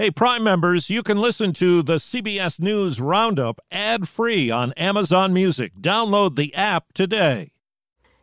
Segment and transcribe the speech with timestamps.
[0.00, 5.32] Hey, Prime members, you can listen to the CBS News Roundup ad free on Amazon
[5.32, 5.74] Music.
[5.74, 7.50] Download the app today.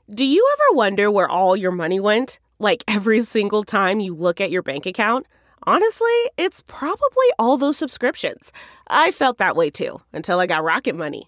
[0.09, 2.39] Do you ever wonder where all your money went?
[2.59, 5.27] Like every single time you look at your bank account?
[5.63, 8.53] Honestly, it's probably all those subscriptions.
[8.87, 11.28] I felt that way too until I got Rocket Money.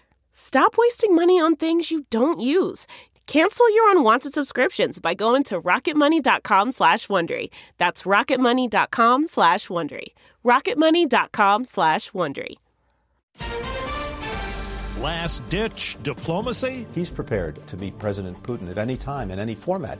[0.31, 2.87] Stop wasting money on things you don't use.
[3.27, 7.49] Cancel your unwanted subscriptions by going to rocketmoney.com slash Wondery.
[7.77, 10.07] That's rocketmoney.com slash Wondery.
[10.43, 12.55] rocketmoney.com slash Wondery.
[14.99, 16.85] Last ditch diplomacy?
[16.93, 19.97] He's prepared to meet President Putin at any time in any format.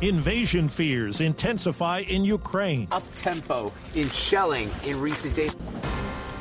[0.00, 2.86] Invasion fears intensify in Ukraine.
[2.92, 5.56] Up tempo in shelling in recent days.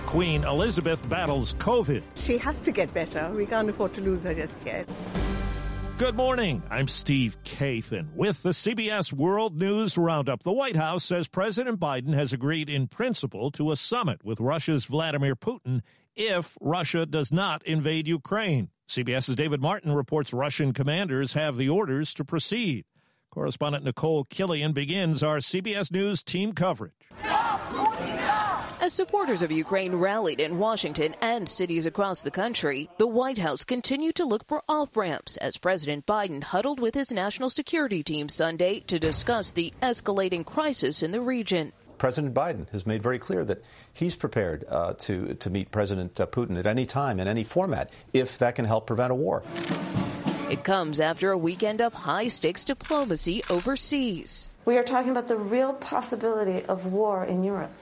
[0.07, 2.01] Queen Elizabeth battles COVID.
[2.15, 3.29] She has to get better.
[3.35, 4.87] We can't afford to lose her just yet.
[5.97, 6.63] Good morning.
[6.69, 10.43] I'm Steve Kathan with the CBS World News Roundup.
[10.43, 14.85] The White House says President Biden has agreed in principle to a summit with Russia's
[14.85, 15.81] Vladimir Putin
[16.15, 18.69] if Russia does not invade Ukraine.
[18.87, 22.85] CBS's David Martin reports Russian commanders have the orders to proceed.
[23.29, 26.93] Correspondent Nicole Killion begins our CBS News team coverage.
[28.87, 33.65] As supporters of Ukraine rallied in Washington and cities across the country, the White House
[33.65, 38.29] continued to look for off ramps as President Biden huddled with his national security team
[38.29, 41.73] Sunday to discuss the escalating crisis in the region.
[41.97, 46.25] President Biden has made very clear that he's prepared uh, to, to meet President uh,
[46.25, 49.43] Putin at any time in any format if that can help prevent a war.
[50.49, 54.49] It comes after a weekend of high stakes diplomacy overseas.
[54.63, 57.73] We are talking about the real possibility of war in Europe.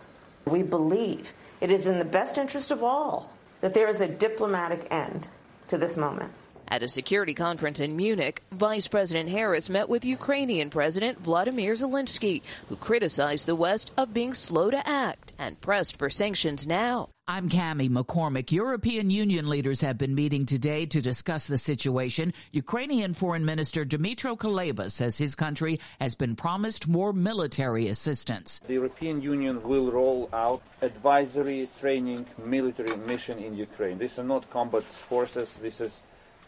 [0.46, 4.88] We believe it is in the best interest of all that there is a diplomatic
[4.92, 5.28] end
[5.70, 6.32] to this moment.
[6.68, 12.42] At a security conference in Munich, Vice President Harris met with Ukrainian President Vladimir Zelensky,
[12.70, 17.10] who criticized the West of being slow to act and pressed for sanctions now.
[17.28, 18.52] I'm Cami McCormick.
[18.52, 22.32] European Union leaders have been meeting today to discuss the situation.
[22.52, 28.62] Ukrainian Foreign Minister Dmytro Kuleba says his country has been promised more military assistance.
[28.68, 33.98] The European Union will roll out advisory training military mission in Ukraine.
[33.98, 35.52] These are not combat forces.
[35.54, 36.04] This is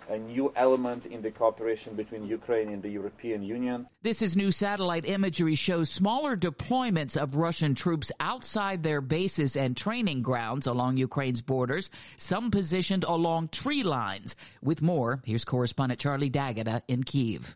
[0.10, 3.88] a new element in the cooperation between Ukraine and the European Union.
[4.02, 9.76] This is new satellite imagery shows smaller deployments of Russian troops outside their bases and
[9.76, 14.36] training grounds along Ukraine's borders, some positioned along tree lines.
[14.62, 17.56] With more, here's correspondent Charlie D'Agata uh, in Kiev.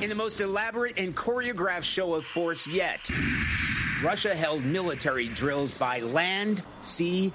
[0.00, 3.10] In the most elaborate and choreographed show of force yet,
[4.02, 7.32] Russia held military drills by land, sea,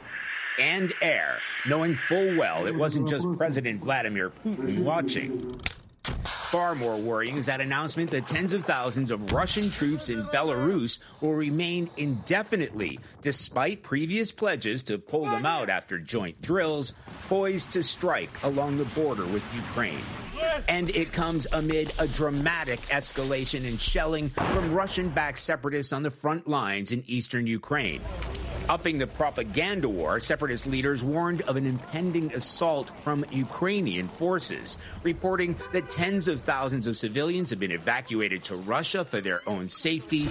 [0.59, 5.59] and air, knowing full well it wasn't just President Vladimir Putin watching.
[6.53, 11.00] Far more worrying is that announcement that tens of thousands of Russian troops in Belarus
[11.19, 16.94] will remain indefinitely, despite previous pledges to pull them out after joint drills,
[17.28, 20.03] poised to strike along the border with Ukraine.
[20.69, 26.12] And it comes amid a dramatic escalation in shelling from Russian backed separatists on the
[26.12, 28.02] front lines in eastern Ukraine.
[28.69, 35.57] Upping the propaganda war, separatist leaders warned of an impending assault from Ukrainian forces, reporting
[35.74, 40.28] that tens of thousands of civilians have been evacuated to Russia for their own safety,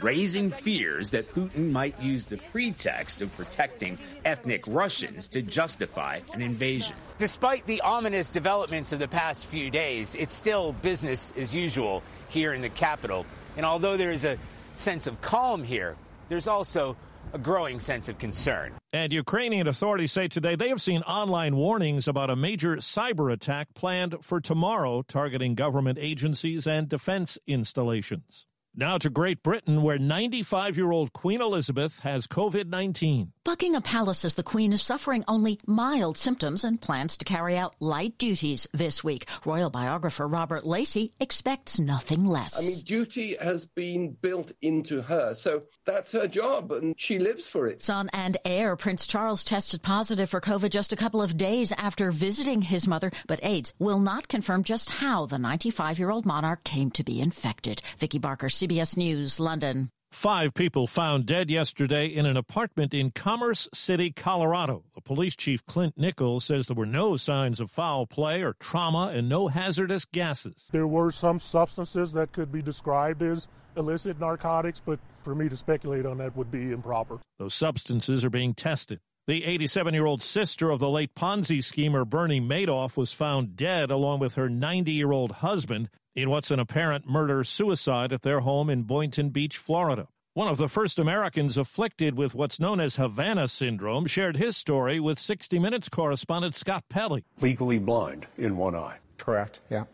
[0.00, 6.40] raising fears that Putin might use the pretext of protecting ethnic Russians to justify an
[6.40, 6.96] invasion.
[7.18, 12.54] Despite the ominous developments of the past few days, it's still business as usual here
[12.54, 13.26] in the capital.
[13.56, 14.38] And although there is a
[14.76, 15.96] sense of calm here,
[16.28, 16.96] there's also
[17.32, 18.74] a growing sense of concern.
[18.92, 23.74] And Ukrainian authorities say today they have seen online warnings about a major cyber attack
[23.74, 28.46] planned for tomorrow targeting government agencies and defense installations.
[28.74, 33.32] Now to Great Britain, where 95 year old Queen Elizabeth has COVID 19.
[33.42, 37.74] Buckingham Palace says the Queen is suffering only mild symptoms and plans to carry out
[37.80, 39.26] light duties this week.
[39.46, 42.62] Royal biographer Robert Lacey expects nothing less.
[42.62, 47.48] I mean, duty has been built into her, so that's her job, and she lives
[47.48, 47.82] for it.
[47.82, 52.10] Son and heir Prince Charles tested positive for COVID just a couple of days after
[52.10, 56.62] visiting his mother, but aides will not confirm just how the 95 year old monarch
[56.64, 57.80] came to be infected.
[57.98, 59.88] Vicki Barker, CBS News, London.
[60.10, 64.82] Five people found dead yesterday in an apartment in Commerce City, Colorado.
[64.96, 69.12] The police chief, Clint Nichols, says there were no signs of foul play or trauma
[69.14, 70.66] and no hazardous gases.
[70.72, 73.46] There were some substances that could be described as
[73.76, 77.20] illicit narcotics, but for me to speculate on that would be improper.
[77.38, 78.98] Those substances are being tested.
[79.28, 83.92] The 87 year old sister of the late Ponzi schemer Bernie Madoff was found dead
[83.92, 85.90] along with her 90 year old husband
[86.22, 90.08] in what's an apparent murder suicide at their home in Boynton Beach, Florida.
[90.34, 94.98] One of the first Americans afflicted with what's known as Havana syndrome shared his story
[94.98, 97.24] with 60 Minutes correspondent Scott Pelley.
[97.40, 98.98] Legally blind in one eye.
[99.16, 99.84] Correct, yeah.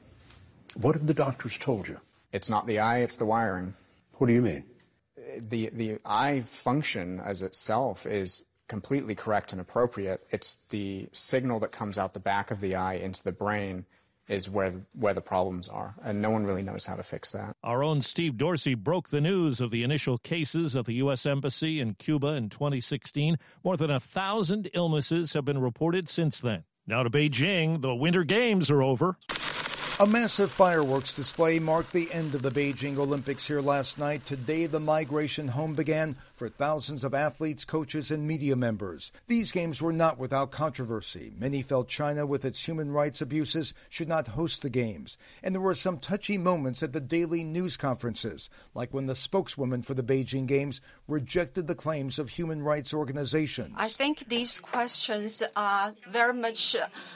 [0.81, 2.01] What have the doctors told you?
[2.33, 3.75] It's not the eye, it's the wiring.
[4.15, 4.65] What do you mean?
[5.39, 10.27] The, the eye function as itself is completely correct and appropriate.
[10.31, 13.85] It's the signal that comes out the back of the eye into the brain
[14.29, 17.57] is where where the problems are, and no one really knows how to fix that.
[17.63, 21.27] Our own Steve Dorsey broke the news of the initial cases at the U.S.
[21.27, 23.39] Embassy in Cuba in 2016.
[23.63, 26.65] More than a thousand illnesses have been reported since then.
[26.87, 29.17] Now to Beijing, the Winter Games are over.
[30.01, 34.27] A massive fireworks display marked the end of the Beijing Olympics here last night.
[34.27, 39.13] Today, the migration home began for thousands of athletes, coaches, and media members.
[39.29, 41.33] These games were not without controversy.
[41.39, 45.17] Many felt China, with its human rights abuses, should not host the games.
[45.45, 49.83] And there were some touchy moments at the daily news conferences, like when the spokeswoman
[49.83, 53.75] for the Beijing Games rejected the claims of human rights organizations.
[53.77, 56.75] I think these questions are very much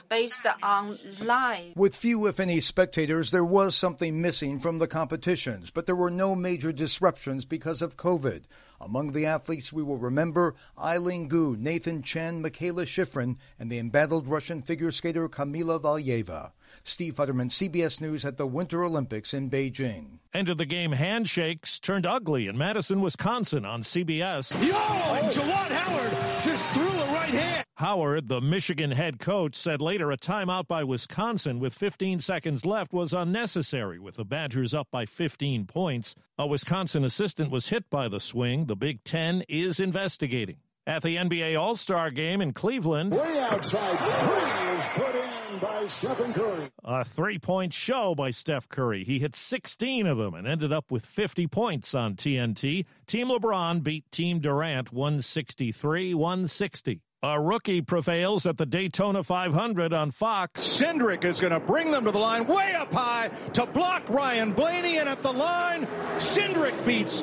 [0.09, 1.73] based on lies.
[1.75, 6.11] With few, if any, spectators, there was something missing from the competitions, but there were
[6.11, 8.45] no major disruptions because of COVID.
[8.81, 14.29] Among the athletes we will remember Eileen Gu, Nathan Chen, Mikaela Shiffrin, and the embattled
[14.29, 16.53] Russian figure skater Kamila Valieva.
[16.85, 20.19] Steve Futterman, CBS News at the Winter Olympics in Beijing.
[20.33, 24.53] End of the game handshakes turned ugly in Madison, Wisconsin on CBS.
[24.53, 24.77] Yo!
[24.77, 26.88] And Juwan Howard just threw a right hand.
[27.79, 32.93] Howard, the Michigan head coach, said later a timeout by Wisconsin with 15 seconds left
[32.93, 36.17] was unnecessary with the Badgers up by 15 points.
[36.37, 38.67] A Wisconsin assistant was hit by the swing.
[38.67, 40.57] The Big Ten is investigating.
[40.89, 45.87] At the NBA All Star game in Cleveland, way outside three is put in by
[45.87, 46.69] Stephen Curry.
[46.85, 49.05] A three point show by Steph Curry.
[49.05, 52.85] He hit 16 of them and ended up with 50 points on TNT.
[53.07, 57.01] Team LeBron beat Team Durant 163 160.
[57.23, 60.61] A rookie prevails at the Daytona 500 on Fox.
[60.61, 64.53] Cindric is going to bring them to the line way up high to block Ryan
[64.53, 65.89] Blaney, and at the line,
[66.19, 67.23] Cindric beats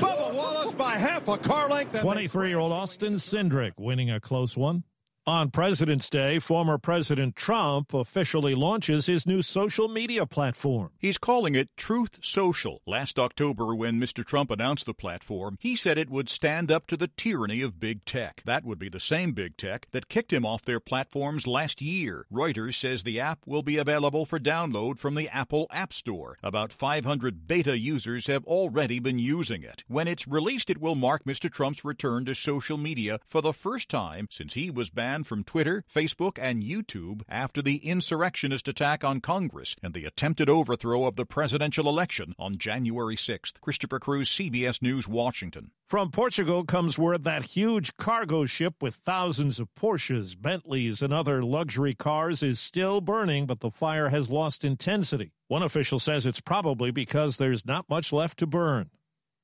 [0.00, 2.00] Bubba Wallace by half a car length.
[2.00, 4.82] 23 year old Austin Cindric winning a close one.
[5.26, 10.90] On President's Day, former President Trump officially launches his new social media platform.
[10.98, 12.82] He's calling it Truth Social.
[12.86, 14.22] Last October, when Mr.
[14.22, 18.04] Trump announced the platform, he said it would stand up to the tyranny of big
[18.04, 18.42] tech.
[18.44, 22.26] That would be the same big tech that kicked him off their platforms last year.
[22.30, 26.36] Reuters says the app will be available for download from the Apple App Store.
[26.42, 29.84] About 500 beta users have already been using it.
[29.88, 31.50] When it's released, it will mark Mr.
[31.50, 35.84] Trump's return to social media for the first time since he was banned from Twitter,
[35.88, 41.24] Facebook, and YouTube after the insurrectionist attack on Congress and the attempted overthrow of the
[41.24, 43.60] presidential election on January 6th.
[43.60, 45.70] Christopher Cruise, CBS News, Washington.
[45.86, 51.44] From Portugal comes word that huge cargo ship with thousands of Porsches, Bentleys, and other
[51.44, 55.32] luxury cars is still burning, but the fire has lost intensity.
[55.46, 58.90] One official says it's probably because there's not much left to burn.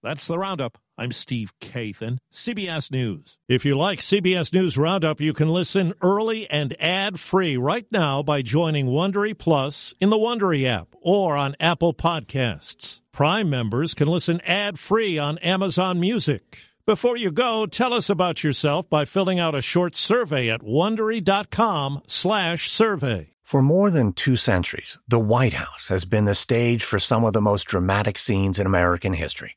[0.02, 0.78] That's the roundup.
[0.96, 3.36] I'm Steve Kathan, CBS News.
[3.48, 8.42] If you like CBS News Roundup, you can listen early and ad-free right now by
[8.42, 13.00] joining Wondery Plus in the Wondery app or on Apple Podcasts.
[13.12, 16.58] Prime members can listen ad-free on Amazon Music.
[16.86, 23.26] Before you go, tell us about yourself by filling out a short survey at wondery.com/survey.
[23.42, 27.32] For more than 2 centuries, the White House has been the stage for some of
[27.32, 29.56] the most dramatic scenes in American history.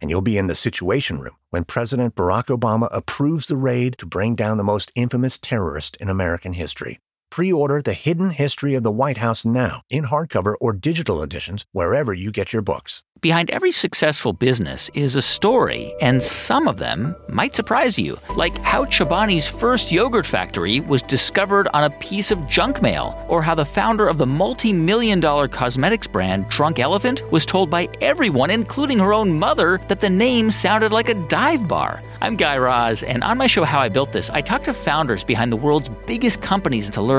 [0.00, 4.06] and you'll be in the Situation Room when President Barack Obama approves the raid to
[4.06, 7.00] bring down the most infamous terrorist in American history.
[7.36, 11.66] Pre order The Hidden History of the White House now in hardcover or digital editions
[11.72, 13.02] wherever you get your books.
[13.22, 18.18] Behind every successful business is a story, and some of them might surprise you.
[18.36, 23.42] Like how Chobani's first yogurt factory was discovered on a piece of junk mail, or
[23.42, 27.88] how the founder of the multi million dollar cosmetics brand Drunk Elephant was told by
[28.02, 32.02] everyone, including her own mother, that the name sounded like a dive bar.
[32.20, 35.24] I'm Guy Raz, and on my show How I Built This, I talk to founders
[35.24, 37.00] behind the world's biggest companies to